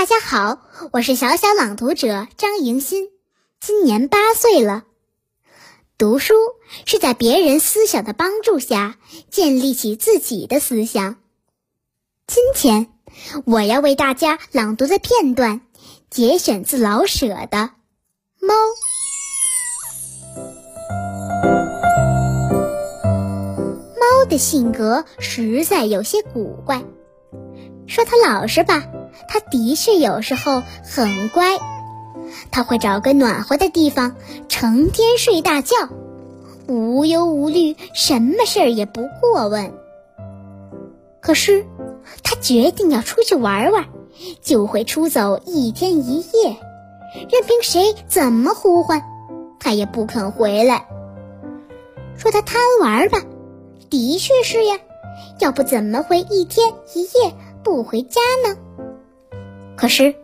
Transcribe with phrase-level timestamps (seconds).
[0.00, 0.62] 大家好，
[0.92, 3.10] 我是小小朗读者张迎新，
[3.60, 4.84] 今年八岁了。
[5.98, 6.32] 读书
[6.86, 8.96] 是在别人思想的帮助下
[9.28, 11.16] 建立起自己的思想。
[12.26, 12.86] 今天
[13.44, 15.60] 我要为大家朗读的片段
[16.08, 17.58] 节选自老舍的
[18.40, 18.54] 《猫》。
[24.00, 26.82] 猫的性格实在有些古怪，
[27.86, 28.82] 说它老实吧。
[29.28, 31.58] 它的确有时候很乖，
[32.50, 34.16] 它会找个暖和的地方，
[34.48, 35.76] 成天睡大觉，
[36.66, 39.72] 无忧无虑，什么事儿也不过问。
[41.20, 41.66] 可是，
[42.22, 43.86] 它决定要出去玩玩，
[44.42, 46.56] 就会出走一天一夜，
[47.30, 49.02] 任凭谁怎么呼唤，
[49.58, 50.86] 它也不肯回来。
[52.16, 53.22] 说它贪玩吧，
[53.90, 54.78] 的确是呀，
[55.38, 58.56] 要不怎么会一天一夜不回家呢？
[59.80, 60.14] 可是，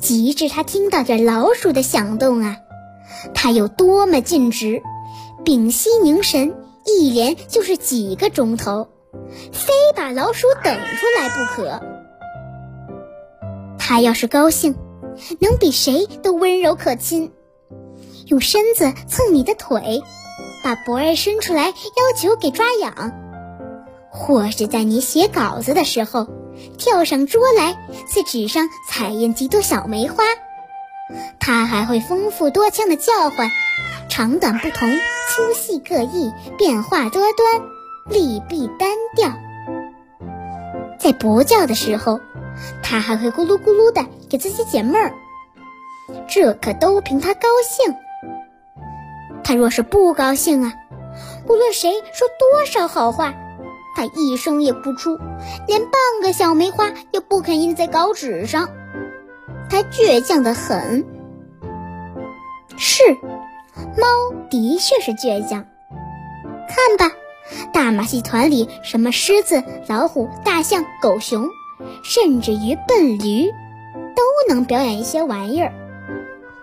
[0.00, 2.56] 及至他听到这老鼠的响动啊，
[3.34, 4.82] 他有多么尽职，
[5.44, 8.88] 屏息凝神，一连就是几个钟头，
[9.52, 11.80] 非把老鼠等出来不可。
[13.78, 14.74] 他要是高兴，
[15.38, 17.30] 能比谁都温柔可亲，
[18.26, 20.02] 用身子蹭你的腿，
[20.64, 23.12] 把脖儿伸出来要求给抓痒，
[24.10, 26.26] 或是在你写稿子的时候。
[26.78, 27.76] 跳上桌来，
[28.14, 30.24] 在纸上彩印几朵小梅花。
[31.38, 33.50] 它还会丰富多腔的叫唤，
[34.08, 34.88] 长短不同，
[35.28, 37.62] 粗细各异，变化多端，
[38.08, 39.32] 利弊单调。
[40.98, 42.20] 在不叫的时候，
[42.82, 45.12] 它还会咕噜咕噜的给自己解闷儿。
[46.28, 47.96] 这可都凭它高兴。
[49.42, 50.74] 它若是不高兴啊，
[51.48, 53.34] 无论谁说多少好话。
[53.94, 55.18] 他一声也不出，
[55.66, 58.70] 连半个小梅花也不肯印在稿纸上。
[59.68, 61.06] 他倔强的很。
[62.76, 63.02] 是，
[63.96, 64.06] 猫
[64.48, 65.66] 的确是倔强。
[66.68, 67.14] 看吧，
[67.72, 71.48] 大马戏团里什么狮子、老虎、大象、狗熊，
[72.02, 73.50] 甚至于笨驴，
[74.14, 75.72] 都能表演一些玩意儿。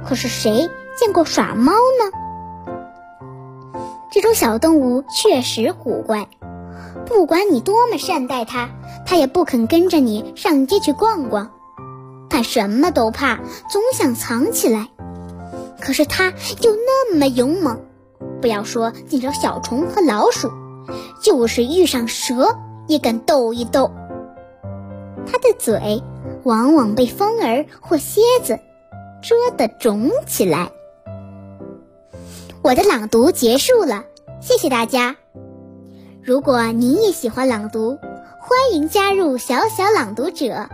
[0.05, 2.11] 可是谁见过耍猫呢？
[4.09, 6.27] 这种小动物确实古怪。
[7.05, 8.69] 不管你多么善待它，
[9.05, 11.51] 它也不肯跟着你上街去逛逛。
[12.29, 13.39] 它什么都怕，
[13.71, 14.89] 总想藏起来。
[15.79, 17.81] 可是它又那么勇猛，
[18.41, 20.51] 不要说见着小虫和老鼠，
[21.21, 22.55] 就是遇上蛇
[22.87, 23.91] 也敢斗一斗。
[25.25, 26.03] 它的嘴
[26.43, 28.59] 往往被风儿或蝎子
[29.21, 30.71] 蛰得肿起来。
[32.61, 34.03] 我的朗读结束了，
[34.41, 35.15] 谢谢大家。
[36.27, 37.97] 如果您也喜欢朗读，
[38.37, 40.67] 欢迎加入小小朗读者，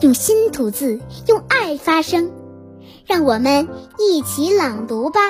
[0.00, 0.98] 用心吐字，
[1.28, 2.28] 用爱发声，
[3.06, 3.68] 让我们
[4.00, 5.20] 一起朗读吧。